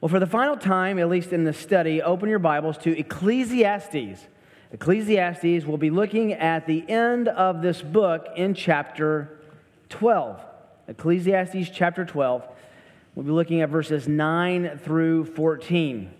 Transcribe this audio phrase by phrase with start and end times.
[0.00, 4.26] Well, for the final time, at least in this study, open your Bibles to Ecclesiastes.
[4.70, 9.40] Ecclesiastes, we'll be looking at the end of this book in chapter
[9.88, 10.44] 12.
[10.88, 12.46] Ecclesiastes chapter 12.
[13.14, 16.10] We'll be looking at verses 9 through 14.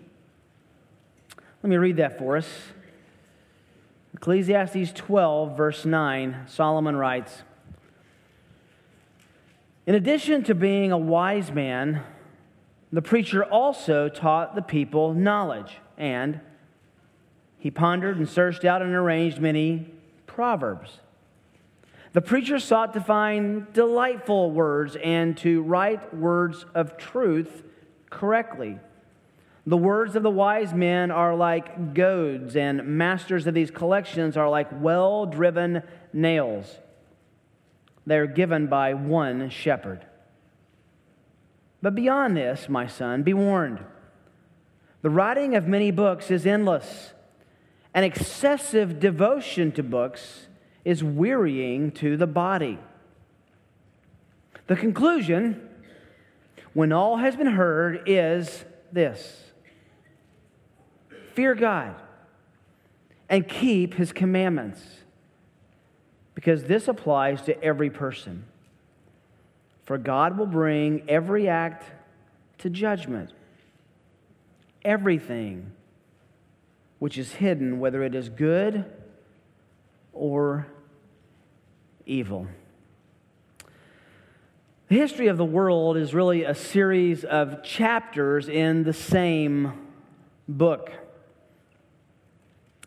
[1.61, 2.49] Let me read that for us.
[4.15, 7.43] Ecclesiastes 12, verse 9, Solomon writes
[9.85, 12.01] In addition to being a wise man,
[12.91, 16.39] the preacher also taught the people knowledge, and
[17.57, 19.91] he pondered and searched out and arranged many
[20.25, 20.99] proverbs.
[22.13, 27.63] The preacher sought to find delightful words and to write words of truth
[28.09, 28.79] correctly.
[29.67, 34.49] The words of the wise men are like goads, and masters of these collections are
[34.49, 36.79] like well driven nails.
[38.05, 40.06] They are given by one shepherd.
[41.81, 43.79] But beyond this, my son, be warned.
[45.01, 47.13] The writing of many books is endless,
[47.93, 50.47] and excessive devotion to books
[50.83, 52.79] is wearying to the body.
[54.67, 55.69] The conclusion,
[56.73, 59.43] when all has been heard, is this
[61.33, 61.95] Fear God
[63.29, 64.81] and keep his commandments,
[66.33, 68.45] because this applies to every person.
[69.87, 71.85] For God will bring every act
[72.57, 73.31] to judgment,
[74.83, 75.71] everything
[76.99, 78.83] which is hidden, whether it is good
[80.11, 80.67] or
[82.05, 82.47] evil.
[84.89, 89.71] The history of the world is really a series of chapters in the same
[90.49, 90.91] book.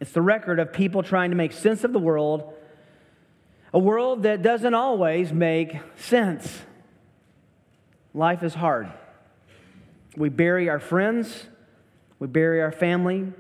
[0.02, 2.52] It's the record of people trying to make sense of the world,
[3.72, 6.64] a world that doesn't always make sense.
[8.14, 8.90] Life is hard.
[10.16, 11.46] We bury our friends,
[12.18, 13.32] we bury our family.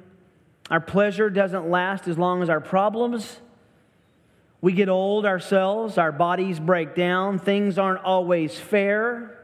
[0.70, 3.40] Our pleasure doesn't last as long as our problems.
[4.60, 9.36] We get old ourselves, our bodies break down, things aren't always fair.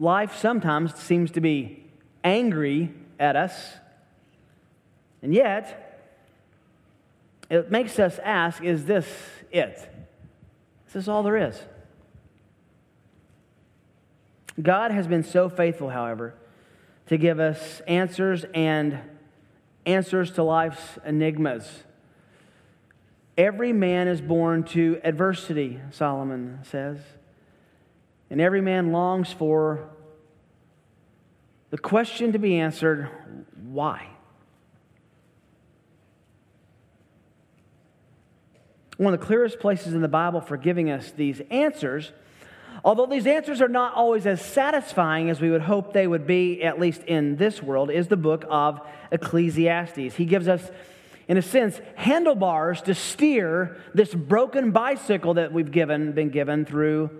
[0.00, 1.84] Life sometimes seems to be
[2.24, 3.74] angry at us.
[5.22, 6.00] And yet,
[7.48, 9.06] it makes us ask is this
[9.52, 9.78] it?
[10.88, 11.60] Is this all there is?
[14.60, 16.34] God has been so faithful, however,
[17.08, 18.98] to give us answers and
[19.84, 21.84] answers to life's enigmas.
[23.36, 26.98] Every man is born to adversity, Solomon says.
[28.30, 29.90] And every man longs for
[31.70, 33.10] the question to be answered
[33.62, 34.08] why?
[38.96, 42.12] One of the clearest places in the Bible for giving us these answers
[42.86, 46.62] Although these answers are not always as satisfying as we would hope they would be,
[46.62, 48.80] at least in this world, is the book of
[49.10, 50.14] Ecclesiastes.
[50.14, 50.70] He gives us,
[51.26, 57.10] in a sense, handlebars to steer this broken bicycle that we've given, been given through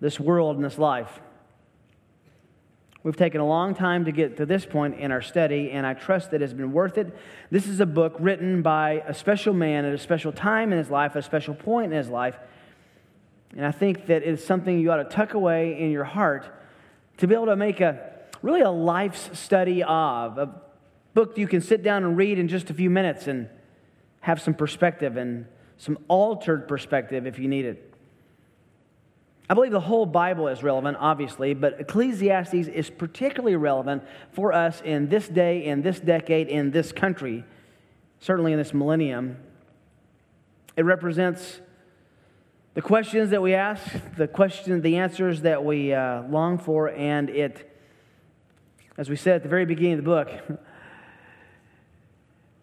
[0.00, 1.20] this world and this life.
[3.02, 5.94] We've taken a long time to get to this point in our study, and I
[5.94, 7.16] trust that it's been worth it.
[7.50, 10.90] This is a book written by a special man at a special time in his
[10.90, 12.36] life, a special point in his life
[13.56, 16.46] and I think that it's something you ought to tuck away in your heart
[17.18, 20.60] to be able to make a really a life's study of, a
[21.14, 23.48] book you can sit down and read in just a few minutes and
[24.20, 27.94] have some perspective and some altered perspective if you need it.
[29.48, 34.80] I believe the whole Bible is relevant, obviously, but Ecclesiastes is particularly relevant for us
[34.80, 37.44] in this day, in this decade, in this country,
[38.20, 39.36] certainly in this millennium.
[40.76, 41.60] It represents
[42.74, 43.82] the questions that we ask,
[44.16, 47.72] the questions, the answers that we uh, long for, and it,
[48.98, 50.60] as we said at the very beginning of the book,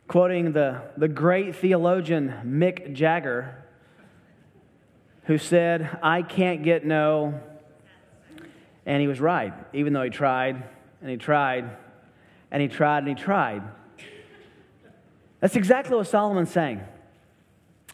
[0.10, 3.64] quoting the, the great theologian Mick Jagger,
[5.24, 7.40] who said, I can't get no.
[8.86, 10.62] And he was right, even though he tried
[11.00, 11.70] and he tried
[12.52, 13.64] and he tried and he tried.
[15.40, 16.82] That's exactly what Solomon's saying.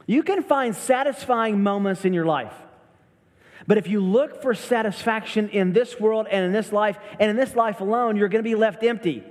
[0.08, 2.54] You can find satisfying moments in your life.
[3.68, 7.36] But if you look for satisfaction in this world and in this life, and in
[7.36, 9.24] this life alone, you're going to be left empty.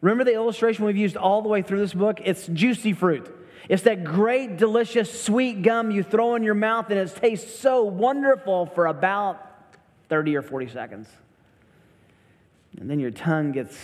[0.00, 2.20] Remember the illustration we've used all the way through this book?
[2.24, 3.34] It's juicy fruit.
[3.68, 7.82] It's that great, delicious, sweet gum you throw in your mouth, and it tastes so
[7.82, 9.40] wonderful for about
[10.10, 11.08] 30 or 40 seconds.
[12.78, 13.76] And then your tongue gets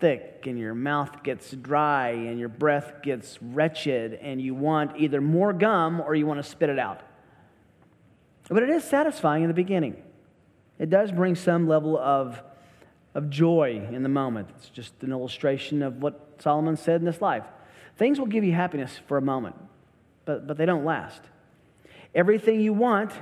[0.00, 5.20] thick and your mouth gets dry and your breath gets wretched and you want either
[5.20, 7.02] more gum or you want to spit it out.
[8.48, 10.02] But it is satisfying in the beginning.
[10.78, 12.42] it does bring some level of,
[13.14, 14.48] of joy in the moment.
[14.56, 17.44] It's just an illustration of what Solomon said in this life.
[17.96, 19.56] Things will give you happiness for a moment,
[20.24, 21.22] but, but they don't last.
[22.14, 23.12] Everything you want,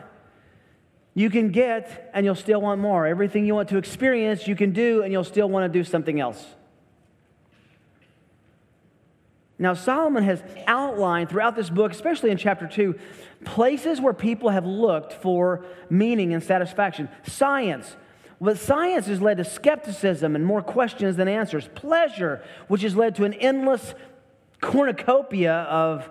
[1.15, 3.07] you can get, and you'll still want more.
[3.07, 6.21] Everything you want to experience, you can do, and you'll still want to do something
[6.21, 6.55] else.
[9.59, 12.95] Now, Solomon has outlined throughout this book, especially in chapter 2,
[13.45, 17.09] places where people have looked for meaning and satisfaction.
[17.27, 17.97] Science.
[18.41, 21.69] But science has led to skepticism and more questions than answers.
[21.75, 23.95] Pleasure, which has led to an endless
[24.61, 26.09] cornucopia of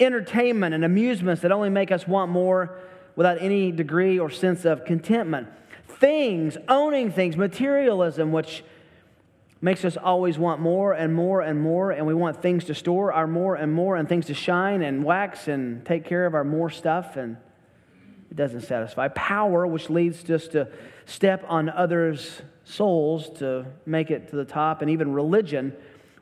[0.00, 2.76] entertainment and amusements that only make us want more
[3.14, 5.46] without any degree or sense of contentment.
[5.86, 8.64] Things, owning things, materialism, which
[9.64, 13.10] makes us always want more and more and more, and we want things to store
[13.14, 16.44] our more and more, and things to shine and wax and take care of our
[16.44, 17.38] more stuff, and
[18.30, 19.08] it doesn't satisfy.
[19.08, 20.68] Power, which leads us to
[21.06, 25.74] step on others' souls to make it to the top, and even religion,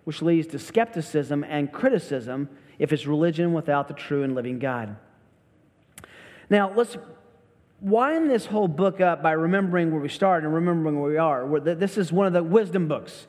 [0.04, 2.48] which leads to skepticism and criticism
[2.78, 4.94] if it's religion without the true and living God.
[6.48, 6.96] Now, let's
[7.80, 11.58] wind this whole book up by remembering where we started and remembering where we are.
[11.58, 13.26] This is one of the wisdom books.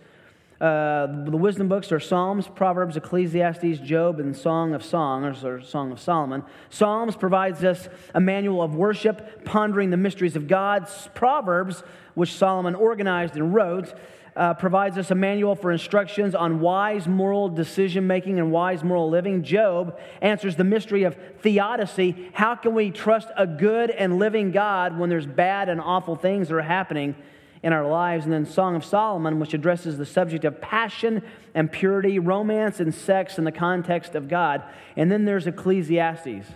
[0.64, 5.92] Uh, the wisdom books are Psalms, Proverbs, Ecclesiastes, Job, and Song of Songs, or Song
[5.92, 6.42] of Solomon.
[6.70, 10.88] Psalms provides us a manual of worship, pondering the mysteries of God.
[11.16, 11.84] Proverbs,
[12.14, 13.94] which Solomon organized and wrote,
[14.38, 19.10] uh, provides us a manual for instructions on wise moral decision making and wise moral
[19.10, 19.44] living.
[19.44, 22.30] Job answers the mystery of theodicy.
[22.32, 26.48] How can we trust a good and living God when there's bad and awful things
[26.48, 27.16] that are happening
[27.64, 28.26] in our lives?
[28.26, 31.24] And then Song of Solomon, which addresses the subject of passion
[31.56, 34.62] and purity, romance and sex in the context of God.
[34.96, 36.48] And then there's Ecclesiastes.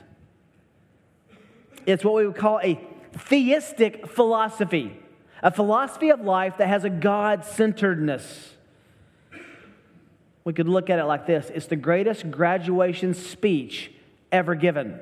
[1.85, 2.79] It's what we would call a
[3.13, 4.99] theistic philosophy
[5.43, 8.53] a philosophy of life that has a God centeredness.
[10.43, 13.91] We could look at it like this it's the greatest graduation speech
[14.31, 14.99] ever given.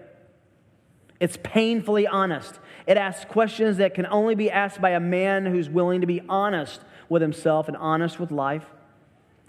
[1.20, 2.60] It's painfully honest.
[2.88, 6.22] It asks questions that can only be asked by a man who's willing to be
[6.30, 8.66] honest with himself and honest with life.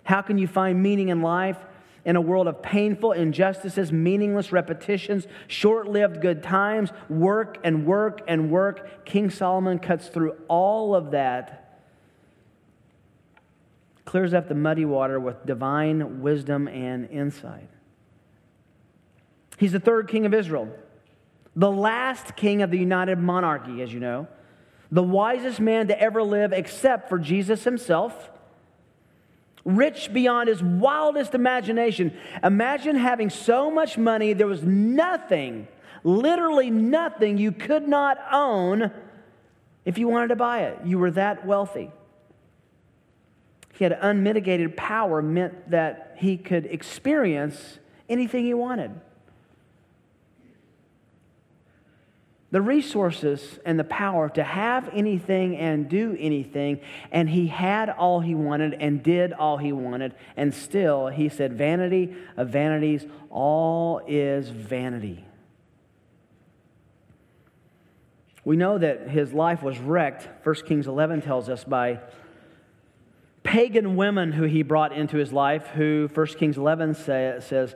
[0.05, 1.59] How can you find meaning in life?
[2.07, 8.23] in a world of painful injustices, meaningless repetitions, short lived good times, work and work
[8.29, 9.05] and work.
[9.05, 11.81] King Solomon cuts through all of that,
[14.05, 17.69] clears up the muddy water with divine wisdom and insight.
[19.59, 20.73] He's the third king of Israel,
[21.57, 24.29] the last king of the united monarchy, as you know,
[24.93, 28.31] the wisest man to ever live except for Jesus himself
[29.67, 32.17] rich beyond his wildest imagination.
[32.43, 35.67] Imagine having so much money, there was nothing,
[36.05, 38.93] literally nothing you could not own
[39.85, 40.79] if you wanted to buy it.
[40.85, 41.91] You were that wealthy.
[43.75, 48.93] He had unmitigated power, meant that he could experience anything he wanted.
[52.57, 56.81] The resources and the power to have anything and do anything.
[57.13, 60.15] And he had all he wanted and did all he wanted.
[60.39, 65.23] And still, he said, Vanity of vanities, all is vanity.
[68.43, 72.01] We know that his life was wrecked, 1 Kings 11 tells us, by
[73.43, 77.75] pagan women who he brought into his life, who 1 Kings 11 say, says,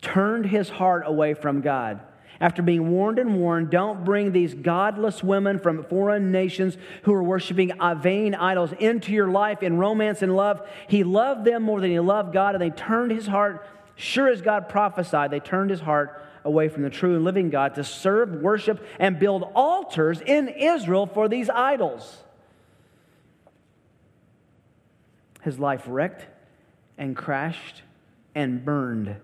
[0.00, 2.00] turned his heart away from God
[2.42, 7.22] after being warned and warned, don't bring these godless women from foreign nations who are
[7.22, 10.68] worshiping uh, vain idols into your life in romance and love.
[10.88, 14.42] He loved them more than he loved God, and they turned his heart, sure as
[14.42, 18.32] God prophesied, they turned his heart away from the true and living God to serve,
[18.32, 22.24] worship, and build altars in Israel for these idols.
[25.42, 26.26] His life wrecked
[26.98, 27.82] and crashed
[28.34, 29.14] and burned.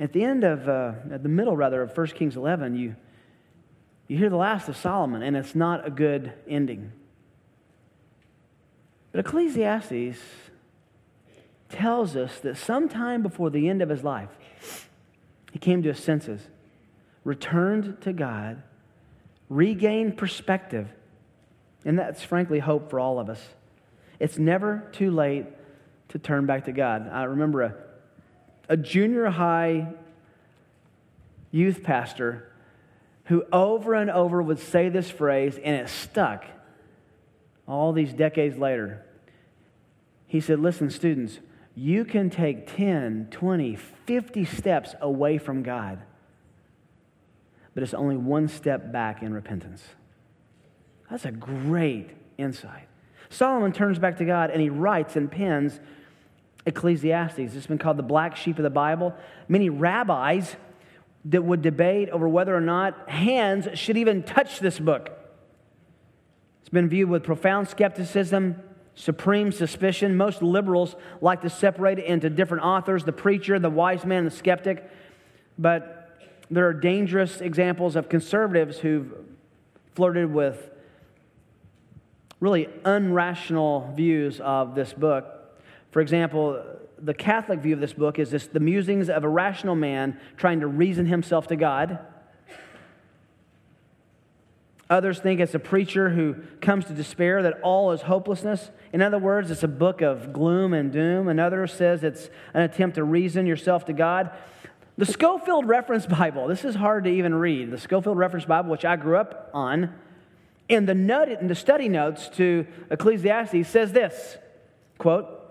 [0.00, 2.96] At the end of, uh, at the middle rather, of 1 Kings 11, you,
[4.08, 6.92] you hear the last of Solomon, and it's not a good ending.
[9.12, 10.18] But Ecclesiastes
[11.68, 14.30] tells us that sometime before the end of his life,
[15.52, 16.40] he came to his senses,
[17.24, 18.62] returned to God,
[19.48, 20.88] regained perspective,
[21.84, 23.40] and that's frankly hope for all of us.
[24.18, 25.46] It's never too late
[26.08, 27.08] to turn back to God.
[27.10, 27.74] I remember a
[28.72, 29.86] a junior high
[31.50, 32.50] youth pastor
[33.24, 36.46] who over and over would say this phrase, and it stuck
[37.68, 39.04] all these decades later.
[40.26, 41.38] He said, Listen, students,
[41.74, 45.98] you can take 10, 20, 50 steps away from God.
[47.74, 49.82] but it's only one step back in repentance.
[51.10, 52.88] That's a great insight.
[53.28, 55.78] Solomon turns back to God and he writes and pens
[56.66, 57.54] Ecclesiastes.
[57.54, 59.14] It's been called the black sheep of the Bible.
[59.48, 60.56] Many rabbis
[61.26, 65.10] that would debate over whether or not hands should even touch this book.
[66.60, 68.56] It's been viewed with profound skepticism,
[68.94, 70.16] supreme suspicion.
[70.16, 74.30] Most liberals like to separate it into different authors the preacher, the wise man, the
[74.30, 74.88] skeptic.
[75.58, 76.18] But
[76.50, 79.12] there are dangerous examples of conservatives who've
[79.94, 80.70] flirted with
[82.40, 85.41] really unrational views of this book.
[85.92, 86.60] For example,
[86.98, 90.60] the Catholic view of this book is this the musings of a rational man trying
[90.60, 92.00] to reason himself to God.
[94.88, 98.70] Others think it's a preacher who comes to despair that all is hopelessness.
[98.92, 101.28] In other words, it's a book of gloom and doom.
[101.28, 104.30] Another says it's an attempt to reason yourself to God.
[104.98, 107.70] The Scofield Reference Bible, this is hard to even read.
[107.70, 109.94] The Scofield Reference Bible, which I grew up on,
[110.68, 114.36] in the, note, in the study notes to Ecclesiastes says this
[114.98, 115.41] quote,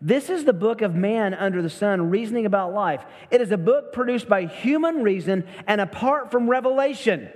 [0.00, 3.04] this is the book of man under the sun, reasoning about life.
[3.30, 7.30] It is a book produced by human reason and apart from revelation.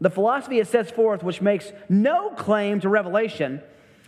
[0.00, 3.62] The philosophy it sets forth, which makes no claim to revelation,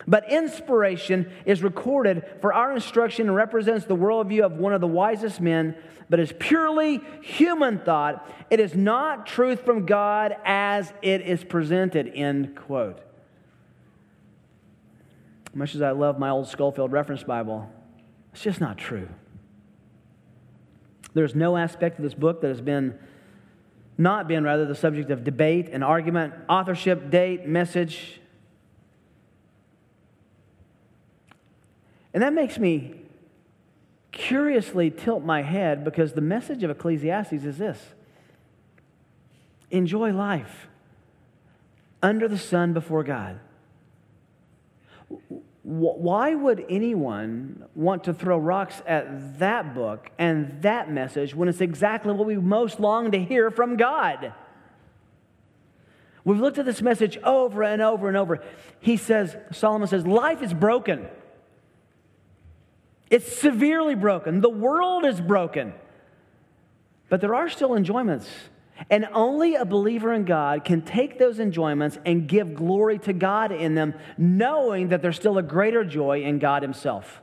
[0.06, 4.86] but inspiration is recorded for our instruction and represents the worldview of one of the
[4.86, 5.74] wisest men,
[6.08, 8.30] but is purely human thought.
[8.50, 12.12] It is not truth from God as it is presented.
[12.14, 13.00] End quote.
[15.52, 17.68] Much as I love my old Scofield Reference Bible,
[18.32, 19.08] it's just not true.
[21.12, 22.98] There's no aspect of this book that has been
[23.98, 28.18] not been rather the subject of debate and argument, authorship, date, message.
[32.14, 32.94] And that makes me
[34.10, 37.78] curiously tilt my head because the message of Ecclesiastes is this
[39.70, 40.68] enjoy life
[42.02, 43.38] under the sun before God.
[45.62, 51.60] Why would anyone want to throw rocks at that book and that message when it's
[51.60, 54.32] exactly what we most long to hear from God?
[56.24, 58.42] We've looked at this message over and over and over.
[58.80, 61.08] He says, Solomon says, life is broken.
[63.10, 64.40] It's severely broken.
[64.40, 65.74] The world is broken.
[67.08, 68.28] But there are still enjoyments.
[68.88, 73.52] And only a believer in God can take those enjoyments and give glory to God
[73.52, 77.20] in them, knowing that there's still a greater joy in God Himself.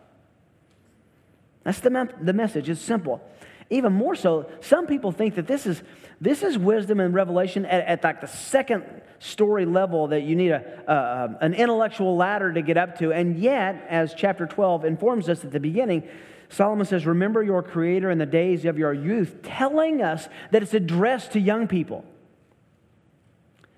[1.63, 2.69] That's the, me- the message.
[2.69, 3.21] It's simple.
[3.69, 5.81] Even more so, some people think that this is,
[6.21, 8.85] this is wisdom and revelation at, at like the second
[9.19, 13.11] story level that you need a, an intellectual ladder to get up to.
[13.11, 16.07] And yet, as chapter 12 informs us at the beginning,
[16.49, 20.73] Solomon says, Remember your Creator in the days of your youth, telling us that it's
[20.73, 22.05] addressed to young people.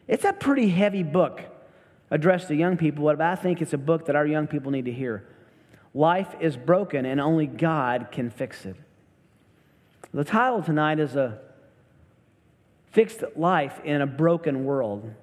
[0.08, 1.42] It's a pretty heavy book
[2.12, 4.86] addressed to young people, but I think it's a book that our young people need
[4.86, 5.28] to hear.
[5.94, 8.76] Life is broken, and only God can fix it.
[10.14, 11.40] The title tonight is a
[12.92, 15.14] fixed life in a broken world.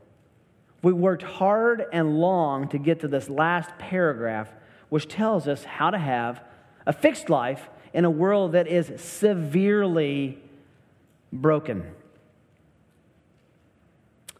[0.82, 4.48] We worked hard and long to get to this last paragraph,
[4.88, 6.40] which tells us how to have
[6.86, 10.38] a fixed life in a world that is severely
[11.32, 11.84] broken.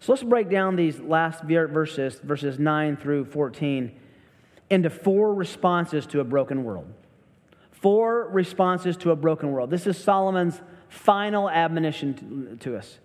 [0.01, 3.93] So let's break down these last verses, verses 9 through 14,
[4.71, 6.87] into four responses to a broken world.
[7.73, 9.71] Four responses to a broken world.
[9.71, 12.99] This is Solomon's final admonition to, us.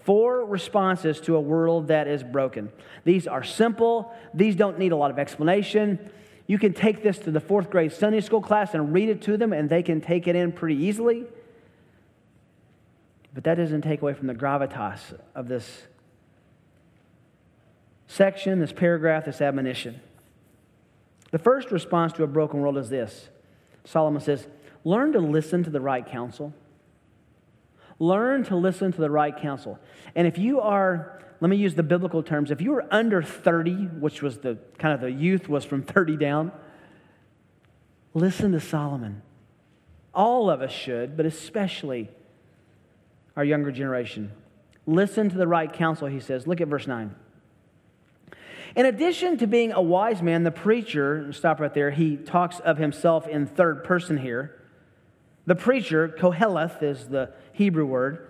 [0.00, 2.70] Four responses to a world that is broken.
[3.04, 5.98] These are simple, these don't need a lot of explanation.
[6.46, 9.36] You can take this to the fourth grade Sunday school class and read it to
[9.36, 11.24] them, and they can take it in pretty easily.
[13.32, 15.84] But that doesn't take away from the gravitas of this
[18.06, 20.00] section, this paragraph, this admonition.
[21.30, 23.28] The first response to a broken world is this
[23.84, 24.46] Solomon says,
[24.84, 26.52] Learn to listen to the right counsel.
[27.98, 29.78] Learn to listen to the right counsel.
[30.14, 32.50] And if you are let me use the biblical terms.
[32.50, 36.16] If you were under 30, which was the kind of the youth was from 30
[36.16, 36.52] down,
[38.14, 39.22] listen to Solomon.
[40.14, 42.08] All of us should, but especially
[43.36, 44.30] our younger generation.
[44.86, 46.46] Listen to the right counsel, he says.
[46.46, 47.14] Look at verse 9.
[48.76, 52.76] In addition to being a wise man, the preacher, stop right there, he talks of
[52.76, 54.60] himself in third person here.
[55.46, 58.28] The preacher, Koheleth is the Hebrew word,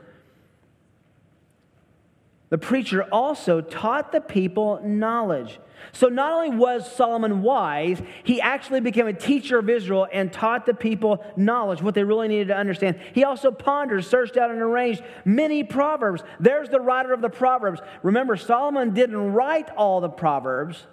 [2.51, 5.59] the preacher also taught the people knowledge.
[5.93, 10.67] So not only was Solomon wise, he actually became a teacher of Israel and taught
[10.67, 12.99] the people knowledge, what they really needed to understand.
[13.13, 16.23] He also pondered, searched out, and arranged many proverbs.
[16.41, 17.81] There's the writer of the proverbs.
[18.03, 20.87] Remember, Solomon didn't write all the proverbs.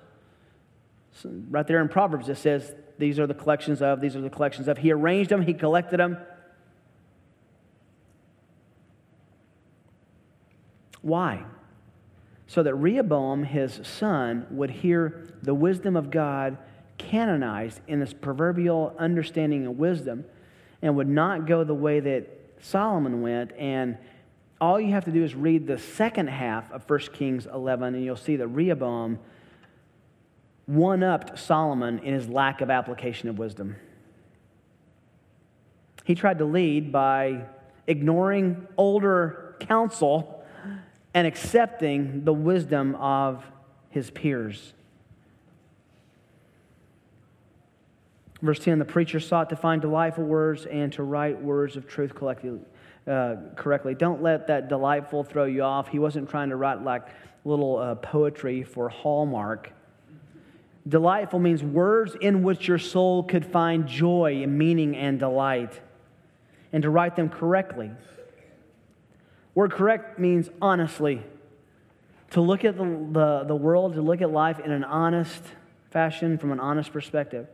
[1.13, 4.29] So right there in Proverbs, it says, These are the collections of, these are the
[4.29, 4.77] collections of.
[4.77, 6.17] He arranged them, he collected them.
[11.01, 11.45] Why?
[12.51, 16.57] so that Rehoboam, his son, would hear the wisdom of God
[16.97, 20.25] canonized in this proverbial understanding of wisdom
[20.81, 22.27] and would not go the way that
[22.59, 23.53] Solomon went.
[23.57, 23.97] And
[24.59, 28.03] all you have to do is read the second half of 1 Kings 11, and
[28.03, 29.17] you'll see that Rehoboam
[30.65, 33.77] one upped Solomon in his lack of application of wisdom.
[36.03, 37.45] He tried to lead by
[37.87, 40.39] ignoring older counsel
[41.13, 43.43] and accepting the wisdom of
[43.89, 44.73] his peers.
[48.41, 52.13] Verse 10 the preacher sought to find delightful words and to write words of truth
[53.07, 53.93] uh, correctly.
[53.93, 55.87] Don't let that delightful throw you off.
[55.89, 57.07] He wasn't trying to write like
[57.45, 59.71] little uh, poetry for Hallmark.
[60.87, 65.79] Delightful means words in which your soul could find joy and meaning and delight,
[66.73, 67.91] and to write them correctly.
[69.53, 71.23] Word correct means honestly.
[72.31, 75.43] To look at the, the, the world, to look at life in an honest
[75.89, 77.47] fashion, from an honest perspective.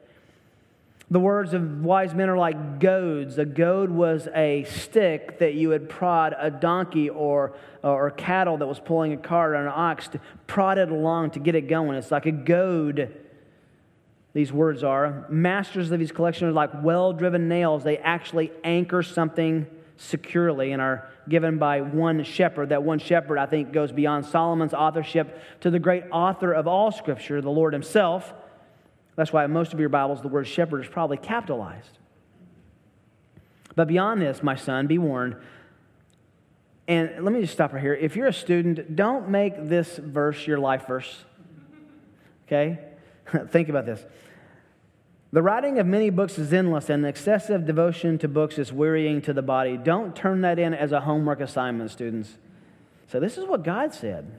[1.09, 3.37] The words of wise men are like goads.
[3.37, 8.67] A goad was a stick that you would prod a donkey or, or cattle that
[8.67, 11.97] was pulling a cart or an ox to prod it along to get it going.
[11.97, 13.15] It's like a goad,
[14.33, 15.25] these words are.
[15.29, 17.83] Masters of these collections are like well driven nails.
[17.83, 19.65] They actually anchor something
[19.97, 22.69] securely and are given by one shepherd.
[22.69, 26.91] That one shepherd, I think, goes beyond Solomon's authorship to the great author of all
[26.91, 28.33] Scripture, the Lord Himself.
[29.15, 31.97] That's why most of your Bibles, the word shepherd is probably capitalized.
[33.75, 35.35] But beyond this, my son, be warned.
[36.87, 37.93] And let me just stop right here.
[37.93, 41.25] If you're a student, don't make this verse your life verse.
[42.47, 42.79] Okay?
[43.49, 44.03] Think about this.
[45.33, 49.33] The writing of many books is endless, and excessive devotion to books is wearying to
[49.33, 49.75] the body.
[49.75, 52.37] Don't turn that in as a homework assignment, students.
[53.07, 54.31] So, this is what God said.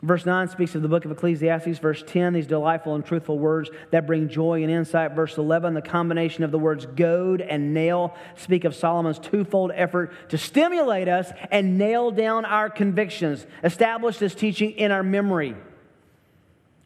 [0.00, 1.80] Verse 9 speaks of the book of Ecclesiastes.
[1.80, 5.12] Verse 10, these delightful and truthful words that bring joy and insight.
[5.12, 10.12] Verse 11, the combination of the words goad and nail speak of Solomon's twofold effort
[10.30, 15.56] to stimulate us and nail down our convictions, establish this teaching in our memory.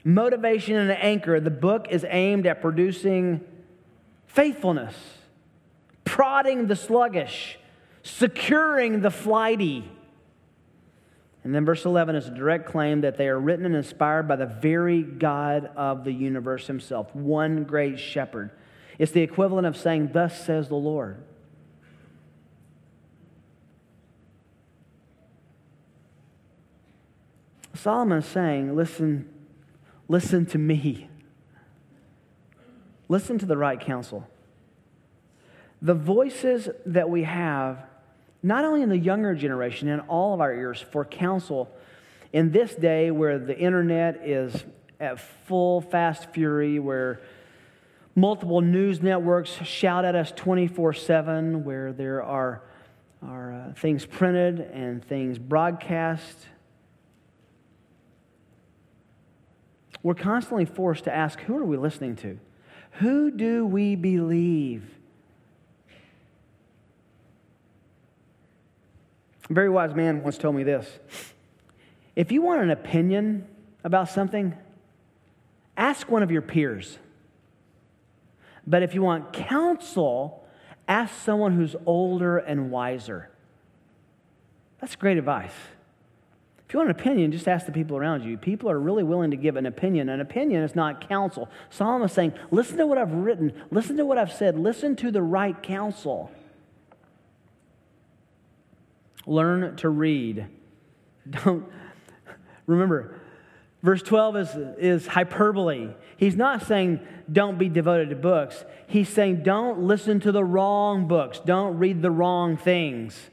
[0.05, 3.41] Motivation and Anchor, the book is aimed at producing
[4.27, 4.95] faithfulness,
[6.05, 7.59] prodding the sluggish,
[8.03, 9.89] securing the flighty.
[11.45, 14.37] And then verse 11 is a direct claim that they are written and inspired by
[14.37, 18.51] the very God of the universe himself, one great shepherd.
[18.99, 21.23] It's the equivalent of saying, Thus says the Lord.
[27.75, 29.29] Solomon is saying, Listen,
[30.13, 31.09] Listen to me.
[33.09, 34.29] Listen to the right counsel.
[35.81, 37.79] The voices that we have,
[38.43, 41.75] not only in the younger generation, in all of our ears, for counsel,
[42.31, 44.67] in this day where the internet is
[45.01, 47.23] at full fast fury, where
[48.15, 52.63] multiple news networks shout at us 24 7, where there are,
[53.23, 56.37] are uh, things printed and things broadcast
[60.03, 62.39] we're constantly forced to ask who are we listening to?
[62.93, 64.85] Who do we believe?
[69.49, 70.99] A very wise man once told me this
[72.17, 73.47] if you want an opinion
[73.85, 74.55] about something,
[75.77, 76.99] ask one of your peers.
[78.67, 80.47] But if you want counsel,
[80.87, 83.31] ask someone who's older and wiser.
[84.81, 85.55] That's great advice.
[86.73, 88.39] If you want an opinion, just ask the people around you.
[88.39, 90.09] People are really willing to give an opinion.
[90.09, 91.51] An opinion is not counsel.
[91.69, 95.11] Solomon is saying, listen to what I've written, listen to what I've said, listen to
[95.11, 96.31] the right counsel.
[99.27, 100.47] Learn to read.
[101.45, 101.67] Don't
[102.67, 103.21] remember,
[103.83, 105.91] verse 12 is, is hyperbole.
[106.17, 108.65] He's not saying don't be devoted to books.
[108.87, 111.39] He's saying don't listen to the wrong books.
[111.45, 113.29] Don't read the wrong things.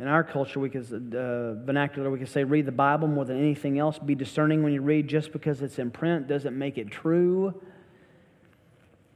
[0.00, 3.38] In our culture, we could, uh, vernacular, we could say read the Bible more than
[3.38, 3.98] anything else.
[3.98, 5.08] Be discerning when you read.
[5.08, 7.60] Just because it's in print doesn't make it true.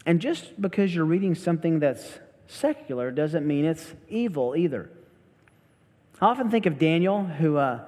[0.04, 2.18] And just because you're reading something that's
[2.48, 4.90] secular doesn't mean it's evil either.
[6.20, 7.80] I often think of Daniel, who, uh,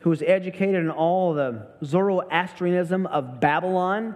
[0.00, 4.14] who was educated in all the Zoroastrianism of Babylon,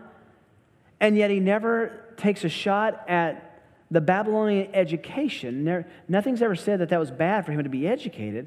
[1.01, 3.50] and yet he never takes a shot at
[3.91, 5.85] the Babylonian education.
[6.09, 8.47] Nothing's ever said that that was bad for him to be educated.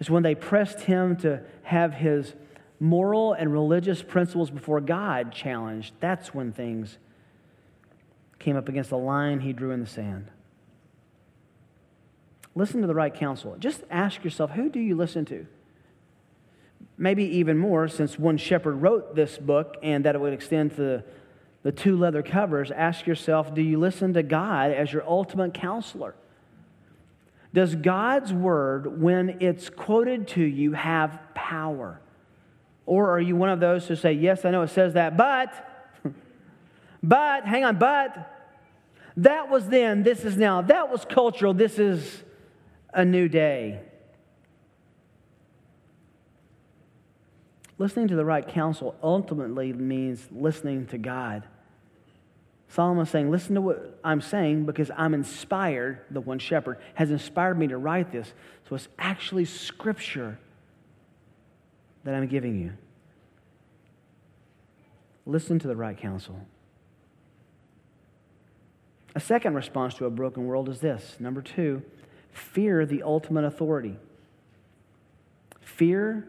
[0.00, 2.34] It's when they pressed him to have his
[2.80, 5.94] moral and religious principles before God challenged.
[6.00, 6.98] That's when things
[8.38, 10.28] came up against the line he drew in the sand.
[12.54, 13.56] Listen to the right counsel.
[13.58, 15.46] Just ask yourself who do you listen to?
[17.02, 20.76] maybe even more, since one shepherd wrote this book and that it would extend to
[20.76, 21.04] the,
[21.62, 26.14] the two leather covers, ask yourself do you listen to God as your ultimate counselor?
[27.54, 32.00] Does God's word, when it's quoted to you, have power?
[32.86, 36.00] Or are you one of those who say, Yes, I know it says that, but,
[37.02, 38.28] but, hang on, but,
[39.18, 40.62] that was then, this is now.
[40.62, 42.22] That was cultural, this is
[42.94, 43.80] a new day.
[47.78, 51.42] Listening to the right counsel ultimately means listening to God.
[52.72, 56.00] Solomon saying, Listen to what I'm saying because I'm inspired.
[56.10, 58.32] The one shepherd has inspired me to write this.
[58.68, 60.38] So it's actually scripture
[62.04, 62.72] that I'm giving you.
[65.26, 66.40] Listen to the right counsel.
[69.14, 71.82] A second response to a broken world is this number two,
[72.32, 73.98] fear the ultimate authority.
[75.60, 76.26] Fear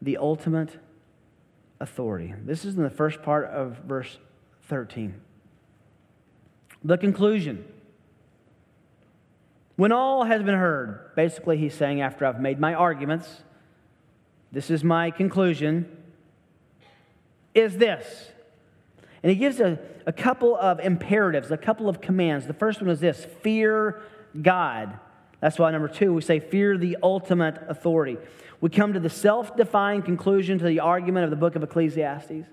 [0.00, 0.78] the ultimate
[1.78, 2.34] authority.
[2.42, 4.18] This is in the first part of verse
[4.68, 5.20] 13.
[6.84, 7.64] The conclusion.
[9.76, 13.42] When all has been heard, basically, he's saying, after I've made my arguments,
[14.52, 15.88] this is my conclusion,
[17.54, 18.30] is this.
[19.22, 22.46] And he gives a, a couple of imperatives, a couple of commands.
[22.46, 24.02] The first one is this fear
[24.40, 25.00] God.
[25.40, 28.18] That's why, number two, we say fear the ultimate authority
[28.64, 32.46] we come to the self defined conclusion to the argument of the book of Ecclesiastes.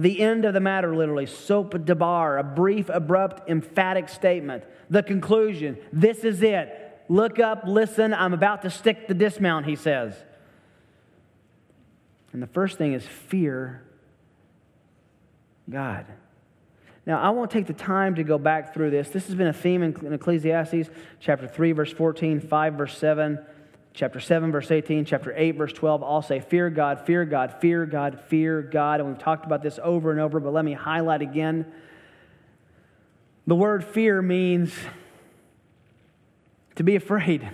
[0.00, 4.64] The end of the matter, literally, sop debar, a brief, abrupt, emphatic statement.
[4.88, 7.04] The conclusion this is it.
[7.10, 10.14] Look up, listen, I'm about to stick the dismount, he says.
[12.32, 13.82] And the first thing is fear
[15.68, 16.06] God.
[17.04, 19.10] Now, I won't take the time to go back through this.
[19.10, 23.38] This has been a theme in Ecclesiastes, chapter 3, verse 14, 5, verse 7,
[24.00, 27.84] Chapter 7, verse 18, chapter 8, verse 12 all say, Fear God, fear God, fear
[27.84, 28.98] God, fear God.
[28.98, 31.70] And we've talked about this over and over, but let me highlight again.
[33.46, 34.72] The word fear means
[36.76, 37.50] to be afraid.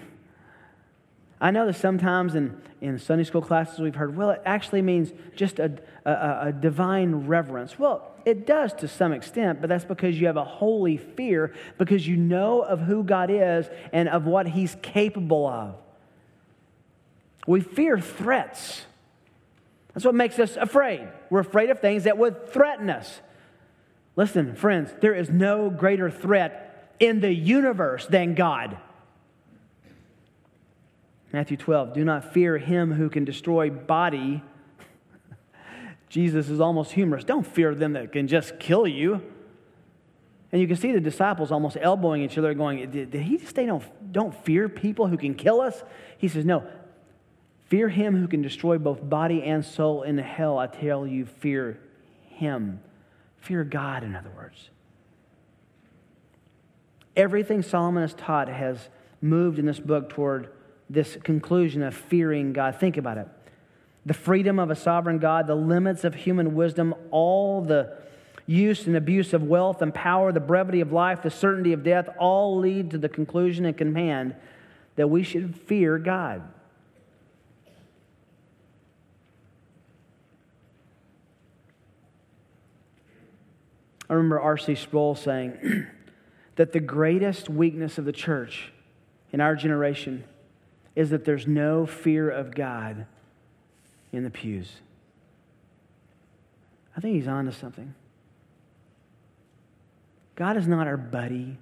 [1.41, 5.13] I know that sometimes in, in Sunday school classes we've heard, well, it actually means
[5.35, 5.73] just a,
[6.05, 7.77] a, a, divine reverence.
[7.77, 12.07] Well, it does to some extent, but that's because you have a holy fear because
[12.07, 15.75] you know of who God is and of what He's capable of.
[17.47, 18.83] We fear threats.
[19.95, 21.09] That's what makes us afraid.
[21.31, 23.21] We're afraid of things that would threaten us.
[24.17, 28.79] Listen, friends, there is no greater threat in the universe than God.
[31.33, 34.43] Matthew 12, do not fear him who can destroy body.
[36.09, 37.25] Jesus is almost humorous.
[37.25, 39.23] Don't fear them that can just kill you.
[40.53, 43.67] And you can see the disciples almost elbowing each other, going, Did, he just say,
[43.67, 43.83] don't,
[44.13, 45.83] don't fear people who can kill us?
[46.17, 46.67] He says, No,
[47.69, 50.59] Fear him who can destroy both body and soul in hell.
[50.59, 51.81] I tell you, fear
[52.29, 52.81] him.
[53.41, 54.71] Fear God, in other words.
[57.17, 58.89] Everything Solomon has taught has
[59.21, 60.51] moved in this book toward
[60.89, 62.77] this conclusion of fearing God.
[62.77, 63.27] Think about it.
[64.05, 67.97] The freedom of a sovereign God, the limits of human wisdom, all the
[68.47, 72.09] use and abuse of wealth and power, the brevity of life, the certainty of death,
[72.19, 74.37] all lead to the conclusion and command
[74.95, 76.43] that we should fear God.
[84.09, 84.75] I remember R.C.
[84.77, 85.87] Sproul saying
[86.57, 88.73] that the greatest weakness of the church
[89.33, 90.25] in our generation
[90.95, 93.07] is that there's no fear of God
[94.13, 94.73] in the pews.
[96.97, 97.95] I think he's on to something.
[100.37, 101.59] God is not our buddy.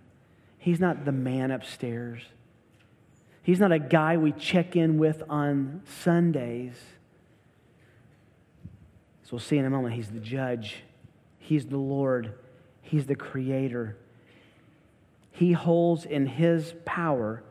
[0.59, 2.23] He's not the man upstairs.
[3.43, 6.75] He's not a guy we check in with on Sundays.
[9.25, 10.83] So we'll see in a moment, he's the judge.
[11.45, 12.33] He's the Lord,
[12.81, 13.99] He's the Creator.
[15.31, 17.43] He holds in His power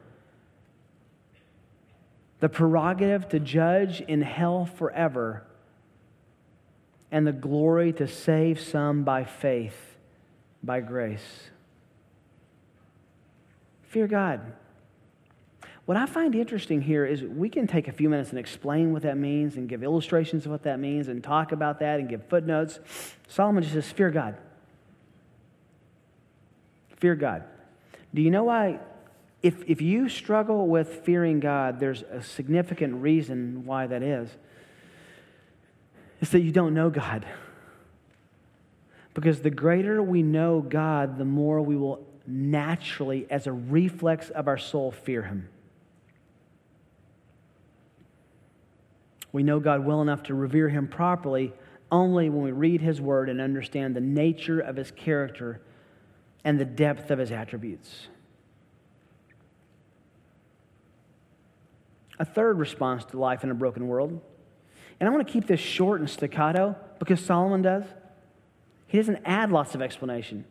[2.40, 5.46] the prerogative to judge in hell forever
[7.12, 9.96] and the glory to save some by faith,
[10.64, 11.52] by grace.
[13.90, 14.54] Fear God.
[15.86, 19.02] What I find interesting here is we can take a few minutes and explain what
[19.02, 22.26] that means and give illustrations of what that means and talk about that and give
[22.28, 22.80] footnotes.
[23.28, 24.38] Solomon just says, Fear God.
[26.98, 27.44] Fear God.
[28.14, 28.80] Do you know why?
[29.42, 34.30] If, if you struggle with fearing God, there's a significant reason why that is.
[36.22, 37.26] It's that you don't know God.
[39.14, 44.48] Because the greater we know God, the more we will naturally, as a reflex of
[44.48, 45.50] our soul, fear Him.
[49.34, 51.52] We know God well enough to revere Him properly
[51.92, 55.60] only when we read His Word and understand the nature of His character
[56.46, 58.08] and the depth of His attributes.
[62.20, 64.22] A third response to life in a broken world,
[65.00, 67.84] and I want to keep this short and staccato because Solomon does.
[68.88, 70.46] He doesn't add lots of explanation.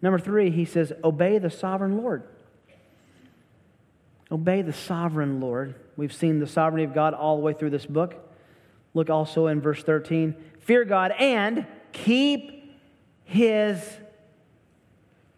[0.00, 2.22] Number three, he says, Obey the sovereign Lord.
[4.30, 5.74] Obey the sovereign Lord.
[6.00, 8.14] We've seen the sovereignty of God all the way through this book.
[8.94, 12.74] Look also in verse 13 Fear God and keep
[13.22, 13.98] his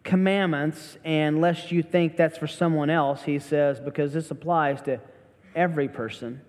[0.05, 0.97] commandments.
[1.03, 5.01] And lest you think that's for someone else, he says, because this applies to
[5.53, 6.39] every person.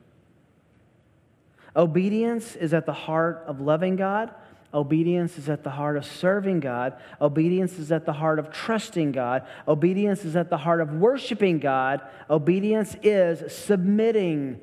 [1.74, 4.32] Obedience is at the heart of loving God.
[4.74, 6.94] Obedience is at the heart of serving God.
[7.20, 9.46] Obedience is at the heart of trusting God.
[9.68, 12.00] Obedience is at the heart of worshiping God.
[12.28, 14.60] Obedience is submitting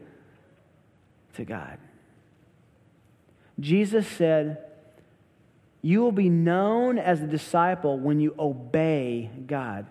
[1.35, 1.77] to God.
[3.59, 4.57] Jesus said,
[5.81, 9.85] You will be known as a disciple when you obey God.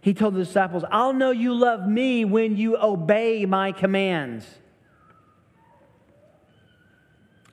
[0.00, 4.46] He told the disciples, I'll know you love me when you obey my commands.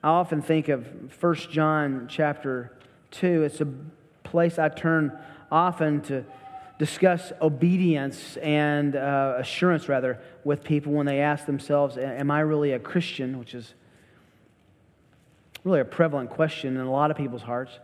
[0.06, 0.86] I often think of
[1.20, 2.70] 1 John chapter
[3.10, 3.42] 2.
[3.42, 3.66] It's a
[4.22, 5.18] place I turn
[5.50, 6.24] often to
[6.78, 12.70] discuss obedience and uh, assurance, rather, with people when they ask themselves, Am I really
[12.70, 13.36] a Christian?
[13.40, 13.74] which is
[15.64, 17.80] really a prevalent question in a lot of people's hearts.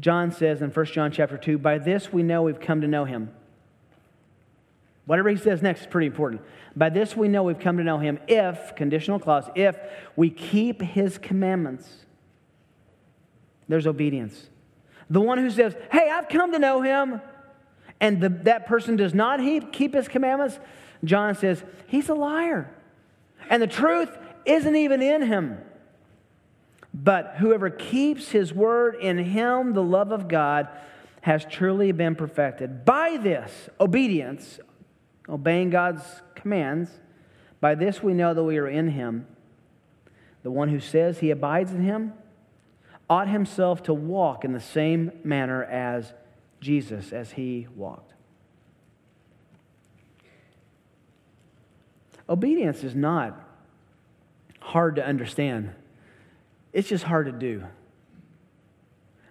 [0.00, 3.04] John says in 1 John chapter 2, By this we know we've come to know
[3.04, 3.30] him
[5.08, 6.42] Whatever he says next is pretty important.
[6.76, 9.78] By this we know we've come to know him if, conditional clause, if
[10.16, 11.88] we keep his commandments.
[13.68, 14.50] There's obedience.
[15.08, 17.22] The one who says, Hey, I've come to know him,
[18.02, 19.40] and the, that person does not
[19.72, 20.58] keep his commandments,
[21.02, 22.70] John says, He's a liar.
[23.48, 25.56] And the truth isn't even in him.
[26.92, 30.68] But whoever keeps his word in him, the love of God,
[31.22, 32.84] has truly been perfected.
[32.84, 34.60] By this, obedience,
[35.28, 36.02] obeying God's
[36.34, 36.90] commands.
[37.60, 39.26] By this we know that we are in him.
[40.42, 42.12] The one who says he abides in him
[43.10, 46.12] ought himself to walk in the same manner as
[46.60, 48.12] Jesus, as he walked.
[52.28, 53.40] Obedience is not
[54.60, 55.70] hard to understand,
[56.72, 57.64] it's just hard to do.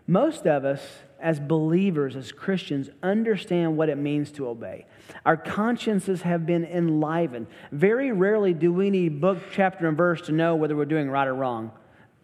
[0.07, 0.81] Most of us
[1.19, 4.85] as believers, as Christians, understand what it means to obey.
[5.25, 7.47] Our consciences have been enlivened.
[7.71, 11.27] Very rarely do we need book, chapter, and verse to know whether we're doing right
[11.27, 11.71] or wrong.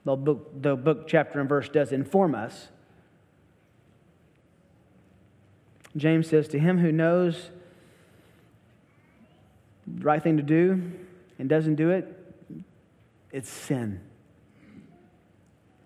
[0.05, 2.69] The book, the book chapter, and verse does inform us.
[5.95, 7.49] James says, To him who knows
[9.87, 10.91] the right thing to do
[11.39, 12.07] and doesn't do it,
[13.31, 14.01] it's sin.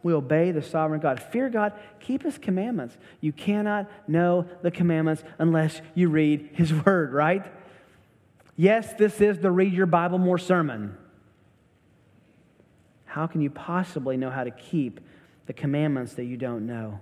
[0.08, 1.22] We obey the sovereign God.
[1.22, 2.96] Fear God, keep his commandments.
[3.20, 7.43] You cannot know the commandments unless you read his word, right?
[8.56, 10.98] Yes, this is the read your Bible more sermon.
[13.04, 15.02] How can you possibly know how to keep
[15.46, 17.02] the commandments that you don't know?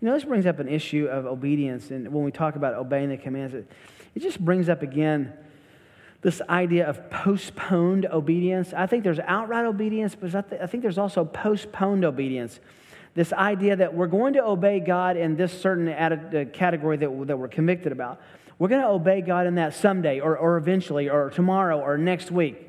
[0.00, 1.92] You know, this brings up an issue of obedience.
[1.92, 3.70] And when we talk about obeying the commands, it,
[4.16, 5.32] it just brings up again
[6.20, 8.72] this idea of postponed obedience.
[8.74, 12.58] I think there's outright obedience, but I think there's also postponed obedience.
[13.14, 17.36] This idea that we're going to obey God in this certain uh, category that, that
[17.36, 18.20] we're convicted about.
[18.58, 22.30] We're going to obey God in that someday or, or eventually or tomorrow or next
[22.30, 22.64] week.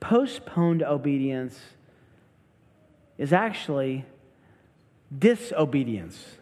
[0.00, 1.58] Postponed obedience
[3.16, 4.04] is actually
[5.16, 6.36] disobedience.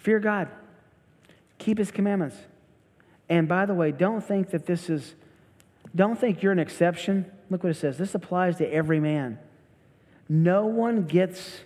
[0.00, 0.48] Fear God.
[1.58, 2.36] Keep his commandments.
[3.28, 5.14] And by the way, don't think that this is,
[5.94, 7.30] don't think you're an exception.
[7.50, 7.98] Look what it says.
[7.98, 9.38] This applies to every man.
[10.28, 11.60] No one gets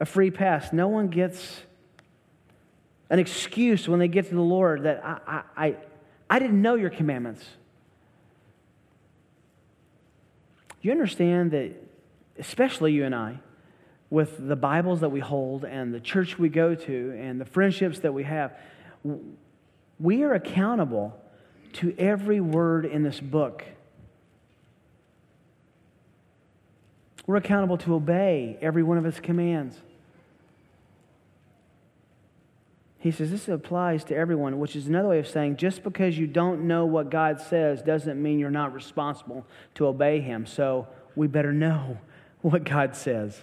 [0.00, 0.72] a free pass.
[0.72, 1.62] No one gets
[3.08, 5.76] an excuse when they get to the Lord that I, I,
[6.28, 7.44] I, didn't know your commandments.
[10.82, 11.72] you understand that,
[12.38, 13.38] especially you and I,
[14.12, 18.00] with the Bibles that we hold and the church we go to and the friendships
[18.00, 18.54] that we have,
[19.98, 21.18] we are accountable
[21.72, 23.64] to every word in this book.
[27.26, 29.80] We're accountable to obey every one of its commands.
[32.98, 36.26] He says this applies to everyone, which is another way of saying just because you
[36.26, 39.46] don't know what God says doesn't mean you're not responsible
[39.76, 40.44] to obey Him.
[40.44, 41.96] So we better know
[42.42, 43.42] what God says.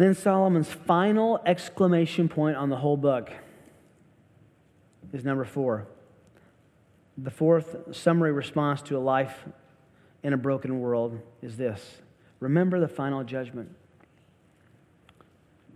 [0.00, 3.30] Then Solomon's final exclamation point on the whole book
[5.12, 5.88] is number four.
[7.18, 9.44] The fourth summary response to a life
[10.22, 11.98] in a broken world is this
[12.40, 13.76] Remember the final judgment.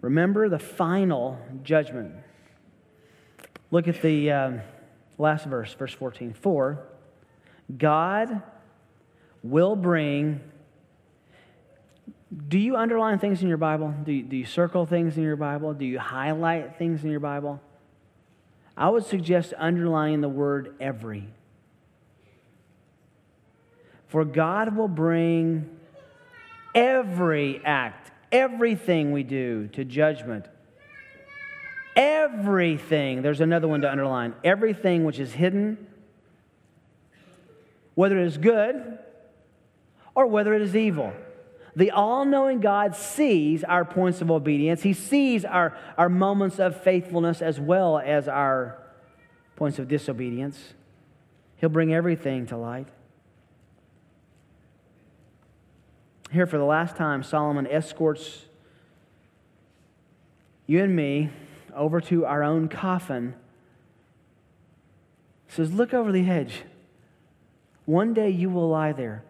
[0.01, 2.15] Remember the final judgment.
[3.71, 4.61] Look at the um,
[5.19, 6.33] last verse, verse 14.
[6.33, 6.83] For
[7.77, 8.41] God
[9.43, 10.41] will bring.
[12.49, 13.95] Do you underline things in your Bible?
[14.05, 15.75] Do you, do you circle things in your Bible?
[15.75, 17.61] Do you highlight things in your Bible?
[18.77, 21.29] I would suggest underlining the word every.
[24.09, 25.71] For God will bring
[26.75, 30.47] every act everything we do to judgment.
[31.95, 35.87] Everything, there's another one to underline, everything which is hidden,
[37.95, 38.99] whether it is good
[40.17, 41.13] or whether it is evil.
[41.77, 44.83] The all knowing God sees our points of obedience.
[44.83, 48.79] He sees our, our moments of faithfulness as well as our
[49.57, 50.75] points of disobedience.
[51.57, 52.89] He'll bring everything to light.
[56.31, 58.47] Here, for the last time, Solomon escorts
[60.67, 61.31] you and me
[61.75, 63.35] over to our own coffin.
[65.49, 66.63] Says, Look over the edge.
[67.85, 69.25] One day you will lie there,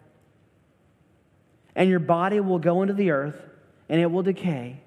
[1.75, 3.41] and your body will go into the earth,
[3.89, 4.79] and it will decay,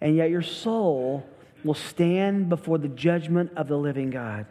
[0.00, 1.26] and yet your soul
[1.62, 4.46] will stand before the judgment of the living God.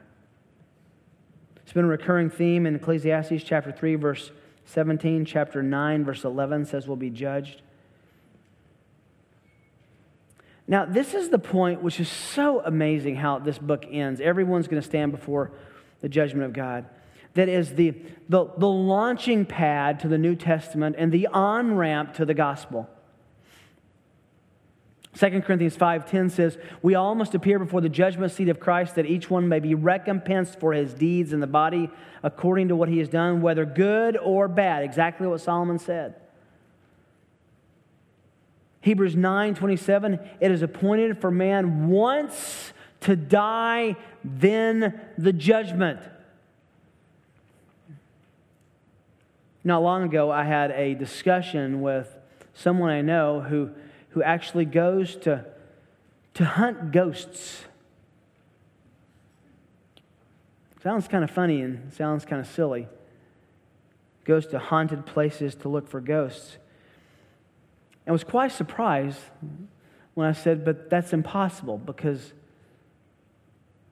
[1.64, 4.32] It's been a recurring theme in Ecclesiastes chapter 3, verse
[4.66, 7.62] 17, chapter 9, verse 11 says we'll be judged.
[10.68, 14.22] Now, this is the point which is so amazing how this book ends.
[14.22, 15.52] Everyone's going to stand before
[16.02, 16.86] the judgment of God.
[17.34, 17.96] That is the,
[18.30, 22.90] the, the launching pad to the New Testament and the on ramp to the gospel.
[25.16, 29.06] 2 Corinthians 5:10 says, "We all must appear before the judgment seat of Christ that
[29.06, 31.90] each one may be recompensed for his deeds in the body
[32.24, 36.16] according to what he has done, whether good or bad." Exactly what Solomon said.
[38.82, 46.00] Hebrews 9:27, "It is appointed for man once to die, then the judgment."
[49.64, 52.14] Not long ago, I had a discussion with
[52.54, 53.72] someone I know who
[54.14, 55.44] who actually goes to,
[56.36, 57.64] to hunt ghosts.
[60.84, 62.88] Sounds kind of funny and sounds kind of silly.
[64.24, 66.58] Goes to haunted places to look for ghosts.
[68.06, 69.20] I was quite surprised
[70.14, 72.34] when I said, but that's impossible because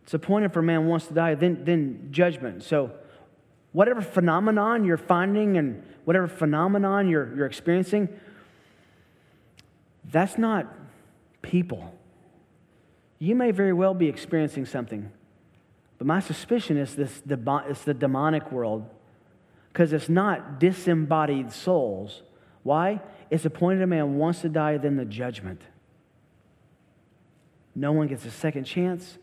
[0.03, 2.61] it's appointed for man wants to die, then, then judgment.
[2.61, 2.91] So,
[3.71, 8.09] whatever phenomenon you're finding and whatever phenomenon you're, you're experiencing,
[10.11, 10.67] that's not
[11.41, 11.93] people.
[13.19, 15.11] You may very well be experiencing something,
[15.97, 18.89] but my suspicion is this it's the demonic world
[19.71, 22.23] because it's not disembodied souls.
[22.63, 23.01] Why?
[23.29, 25.61] It's appointed a man wants to die, then the judgment.
[27.73, 29.17] No one gets a second chance.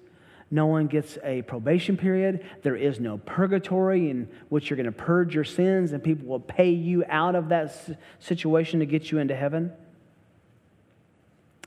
[0.50, 2.44] No one gets a probation period.
[2.62, 6.40] There is no purgatory in which you're going to purge your sins and people will
[6.40, 9.72] pay you out of that situation to get you into heaven.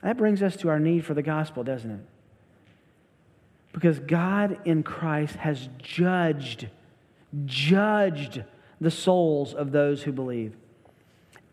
[0.01, 1.99] That brings us to our need for the gospel, doesn't it?
[3.71, 6.67] Because God in Christ has judged,
[7.45, 8.43] judged
[8.81, 10.55] the souls of those who believe.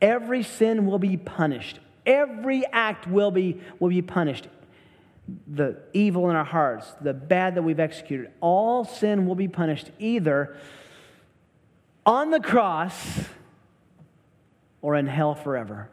[0.01, 1.79] Every sin will be punished.
[2.07, 4.49] Every act will be, will be punished.
[5.47, 9.91] The evil in our hearts, the bad that we've executed, all sin will be punished
[9.99, 10.57] either
[12.07, 13.25] on the cross
[14.81, 15.91] or in hell forever.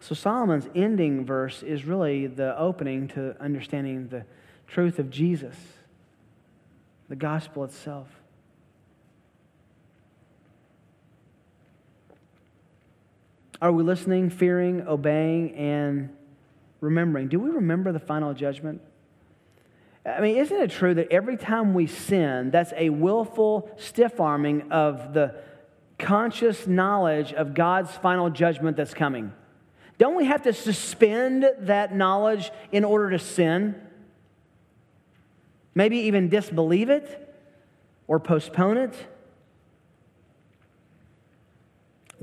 [0.00, 4.26] So Solomon's ending verse is really the opening to understanding the
[4.66, 5.56] truth of Jesus,
[7.08, 8.08] the gospel itself.
[13.62, 16.10] Are we listening, fearing, obeying, and
[16.80, 17.28] remembering?
[17.28, 18.80] Do we remember the final judgment?
[20.04, 24.70] I mean, isn't it true that every time we sin, that's a willful stiff arming
[24.70, 25.34] of the
[25.98, 29.32] conscious knowledge of God's final judgment that's coming?
[29.96, 33.80] Don't we have to suspend that knowledge in order to sin?
[35.74, 37.34] Maybe even disbelieve it
[38.06, 38.94] or postpone it?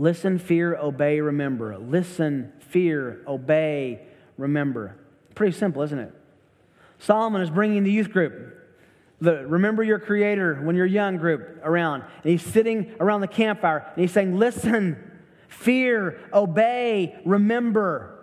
[0.01, 1.77] Listen, fear, obey, remember.
[1.77, 4.01] Listen, fear, obey,
[4.35, 4.95] remember.
[5.35, 6.11] Pretty simple, isn't it?
[6.97, 8.51] Solomon is bringing the youth group,
[9.19, 12.01] the remember your creator when you're young group around.
[12.23, 14.97] And he's sitting around the campfire and he's saying, Listen,
[15.49, 18.20] fear, obey, remember.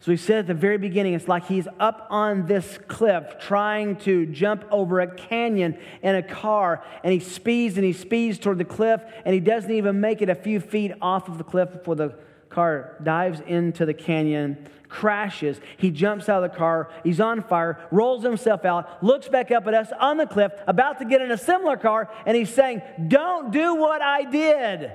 [0.00, 3.96] So he said at the very beginning, it's like he's up on this cliff trying
[3.96, 8.58] to jump over a canyon in a car, and he speeds and he speeds toward
[8.58, 11.72] the cliff, and he doesn't even make it a few feet off of the cliff
[11.72, 12.14] before the
[12.48, 15.60] car dives into the canyon, crashes.
[15.76, 19.66] He jumps out of the car, he's on fire, rolls himself out, looks back up
[19.66, 22.82] at us on the cliff, about to get in a similar car, and he's saying,
[23.08, 24.92] Don't do what I did.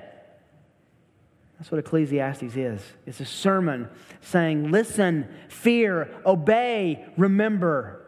[1.58, 2.82] That's what Ecclesiastes is.
[3.06, 3.88] It's a sermon
[4.20, 8.00] saying, listen, fear, obey, remember.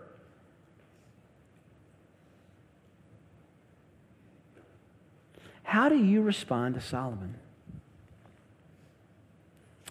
[5.62, 7.36] How do you respond to Solomon?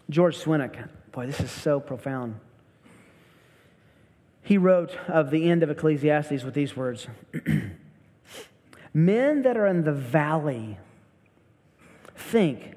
[0.10, 2.40] George Swinnock, boy, this is so profound.
[4.44, 7.08] He wrote of the end of Ecclesiastes with these words
[8.94, 10.78] Men that are in the valley
[12.16, 12.76] think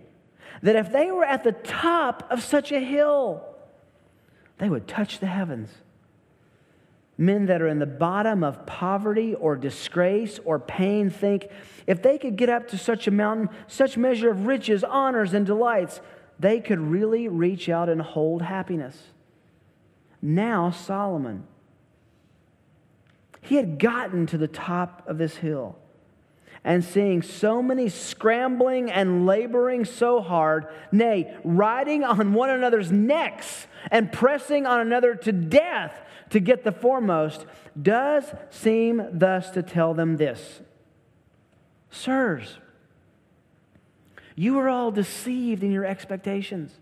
[0.63, 3.45] that if they were at the top of such a hill,
[4.59, 5.71] they would touch the heavens.
[7.17, 11.49] Men that are in the bottom of poverty or disgrace or pain think
[11.87, 15.45] if they could get up to such a mountain, such measure of riches, honors, and
[15.45, 16.01] delights,
[16.39, 18.97] they could really reach out and hold happiness.
[20.23, 21.45] Now, Solomon,
[23.41, 25.77] he had gotten to the top of this hill
[26.65, 33.67] and seeing so many scrambling and laboring so hard, nay, riding on one another's necks
[33.91, 36.01] and pressing on another to death
[36.31, 37.47] to get the foremost,
[37.81, 40.61] does seem thus to tell them this
[41.91, 42.59] Sirs,
[44.35, 46.79] you are all deceived in your expectations.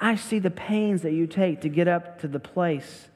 [0.00, 3.08] I see the pains that you take to get up to the place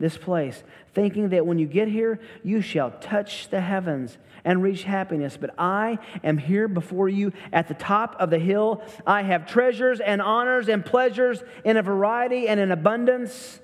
[0.00, 4.82] this place, thinking that when you get here, you shall touch the heavens and reach
[4.82, 5.36] happiness.
[5.36, 8.82] But I am here before you at the top of the hill.
[9.06, 13.60] I have treasures and honors and pleasures in a variety and in abundance.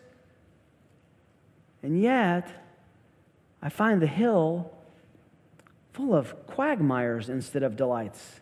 [1.82, 2.48] And yet,
[3.62, 4.70] I find the hill
[5.92, 8.40] full of quagmires instead of delights.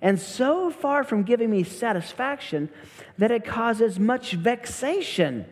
[0.00, 2.68] And so far from giving me satisfaction
[3.18, 5.46] that it causes much vexation.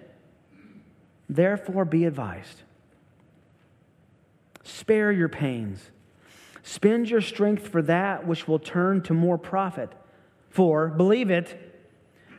[1.34, 2.62] Therefore, be advised.
[4.62, 5.90] Spare your pains.
[6.62, 9.90] Spend your strength for that which will turn to more profit.
[10.50, 11.58] For, believe it,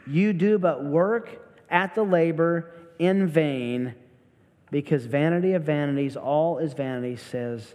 [0.06, 3.96] you do but work at the labor in vain,
[4.70, 7.74] because vanity of vanities, all is vanity, says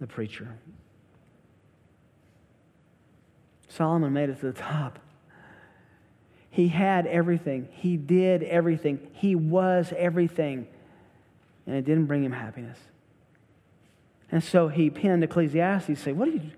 [0.00, 0.56] the preacher.
[3.68, 4.98] Solomon made it to the top.
[6.50, 7.68] He had everything.
[7.70, 9.08] He did everything.
[9.12, 10.66] He was everything.
[11.66, 12.78] And it didn't bring him happiness.
[14.32, 16.50] And so he penned Ecclesiastes, say, what are you,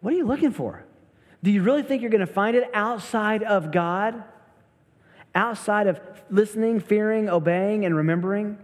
[0.00, 0.84] what are you looking for?
[1.42, 4.22] Do you really think you're going to find it outside of God?
[5.34, 6.00] Outside of
[6.30, 8.58] listening, fearing, obeying, and remembering?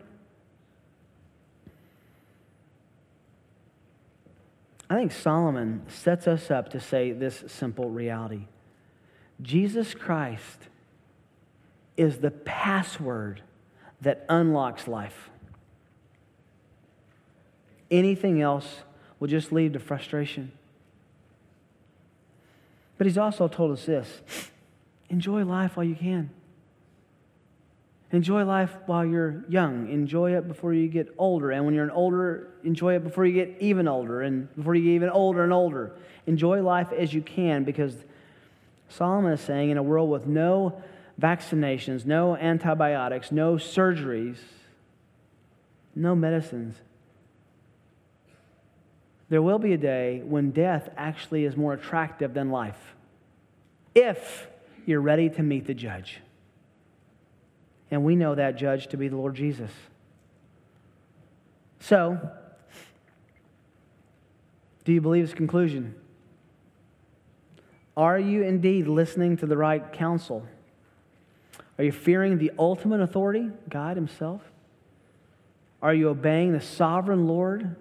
[4.89, 8.47] I think Solomon sets us up to say this simple reality
[9.45, 10.59] Jesus Christ
[11.97, 13.42] is the password
[14.01, 15.30] that unlocks life.
[17.90, 18.80] Anything else
[19.20, 20.51] will just lead to frustration.
[22.97, 24.22] But he's also told us this
[25.11, 26.30] enjoy life while you can.
[28.12, 29.90] Enjoy life while you're young.
[29.90, 31.51] Enjoy it before you get older.
[31.51, 34.22] And when you're an older, enjoy it before you get even older.
[34.22, 35.97] And before you get even older and older.
[36.26, 37.97] Enjoy life as you can because
[38.89, 40.82] Solomon is saying in a world with no
[41.20, 44.37] vaccinations, no antibiotics, no surgeries,
[45.95, 46.76] no medicines,
[49.28, 52.95] there will be a day when death actually is more attractive than life.
[53.95, 54.49] If
[54.87, 56.20] you're ready to meet the judge.
[57.91, 59.70] And we know that judge to be the Lord Jesus.
[61.80, 62.18] So,
[64.85, 65.95] do you believe his conclusion?
[67.97, 70.47] Are you indeed listening to the right counsel?
[71.78, 74.42] Are you fearing the ultimate authority, God Himself?
[75.82, 77.76] Are you obeying the sovereign Lord?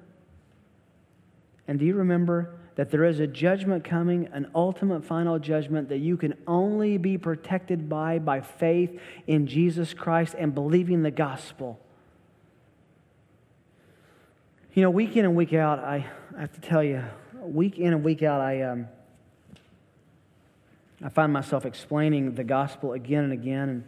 [1.68, 6.00] And do you remember that there is a judgment coming, an ultimate final judgment that
[6.00, 11.80] you can only be protected by by faith in Jesus Christ and believing the gospel?
[14.74, 17.04] You know, week in and week out, I, I have to tell you,
[17.40, 18.88] week in and week out, I, um,
[21.04, 23.70] I find myself explaining the gospel again and again.
[23.70, 23.84] And,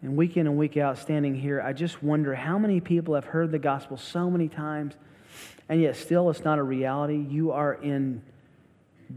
[0.00, 3.24] and week in and week out, standing here, I just wonder how many people have
[3.24, 4.94] heard the gospel so many times,
[5.68, 7.16] and yet still it's not a reality.
[7.28, 8.22] You are in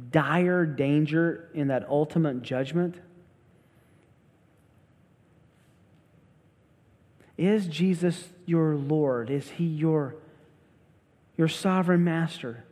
[0.10, 2.96] dire danger in that ultimate judgment.
[7.38, 9.30] Is Jesus your Lord?
[9.30, 10.16] Is he your,
[11.38, 12.64] your sovereign master?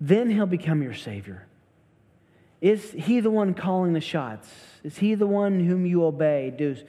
[0.00, 1.46] Then he'll become your Savior.
[2.62, 4.48] Is he the one calling the shots?
[4.84, 6.54] Is he the one whom you obey?
[6.56, 6.84] Does,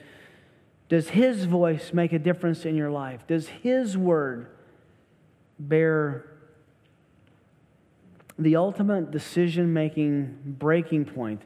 [0.88, 3.26] does his voice make a difference in your life?
[3.26, 4.46] Does his word
[5.58, 6.30] bear
[8.38, 11.42] the ultimate decision making breaking point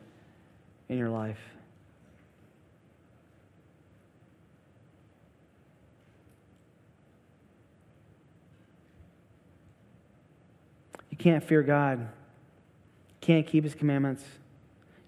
[0.90, 1.40] in your life?
[11.10, 12.08] You can't fear God.
[13.28, 14.24] Can't keep his commandments.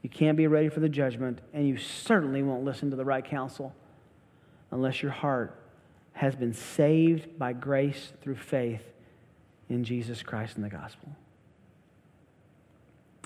[0.03, 3.25] You can't be ready for the judgment, and you certainly won't listen to the right
[3.25, 3.75] counsel
[4.71, 5.59] unless your heart
[6.13, 8.83] has been saved by grace through faith
[9.71, 11.09] in Jesus Christ and the gospel.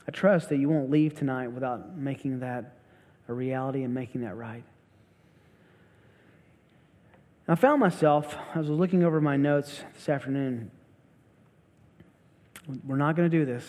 [0.07, 2.77] I trust that you won't leave tonight without making that
[3.27, 4.63] a reality and making that right.
[7.49, 10.71] I found myself, I was looking over my notes this afternoon,
[12.87, 13.65] we're not going to do this.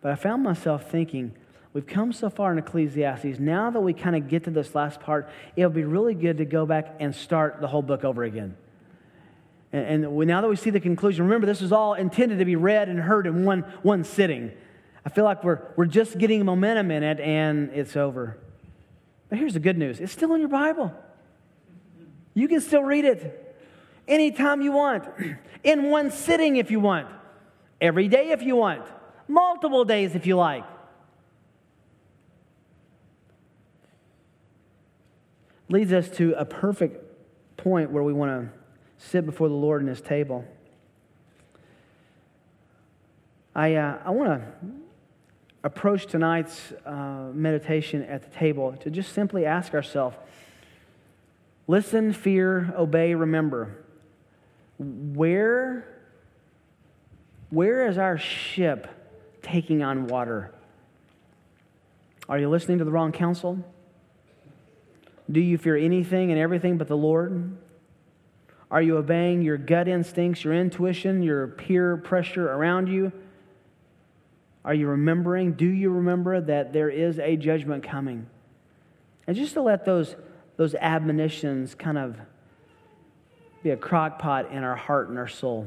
[0.00, 1.32] But I found myself thinking,
[1.72, 3.38] we've come so far in Ecclesiastes.
[3.38, 6.38] Now that we kind of get to this last part, it would be really good
[6.38, 8.56] to go back and start the whole book over again.
[9.72, 12.44] And, and we, now that we see the conclusion, remember, this is all intended to
[12.44, 14.52] be read and heard in one, one sitting.
[15.04, 18.38] I feel like we're, we're just getting momentum in it and it's over.
[19.28, 20.92] But here's the good news it's still in your Bible.
[22.34, 23.56] You can still read it
[24.06, 25.04] anytime you want,
[25.64, 27.08] in one sitting if you want.
[27.80, 28.84] Every day if you want,
[29.28, 30.64] multiple days if you like.
[35.68, 37.04] Leads us to a perfect
[37.58, 38.58] point where we want to
[38.96, 40.44] sit before the Lord in His table.
[43.54, 44.68] I, uh, I want to
[45.64, 50.16] approach tonight's uh, meditation at the table to just simply ask ourselves
[51.66, 53.84] listen, fear, obey, remember.
[54.78, 55.98] Where
[57.50, 58.86] where is our ship
[59.50, 60.52] taking on water?
[62.28, 63.58] Are you listening to the wrong counsel?
[65.30, 67.56] Do you fear anything and everything but the Lord?
[68.70, 73.12] Are you obeying your gut instincts, your intuition, your peer pressure around you?
[74.64, 75.52] Are you remembering?
[75.52, 78.26] Do you remember that there is a judgment coming?
[79.26, 80.16] And just to let those,
[80.58, 82.16] those admonitions kind of
[83.62, 85.66] be a crock pot in our heart and our soul.